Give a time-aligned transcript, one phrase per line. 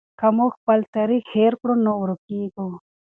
[0.19, 2.67] که موږ خپل تاریخ هېر کړو نو ورکېږو.